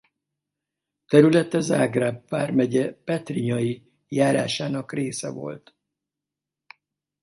Területe 1.05 1.59
Zágráb 1.59 2.27
vármegye 2.29 2.93
Petrinyai 2.93 3.91
járásának 4.07 4.93
része 4.93 5.29
volt. 5.29 5.75